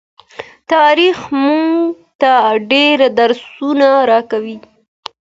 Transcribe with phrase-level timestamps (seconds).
[0.73, 1.73] تاریخ مونږ
[2.21, 2.31] ته
[2.71, 4.57] ډیر درسونه راکوي.